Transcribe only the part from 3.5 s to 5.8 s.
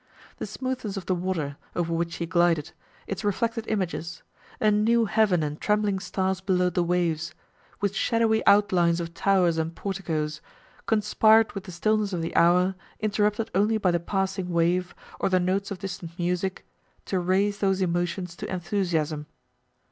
images—a new heaven and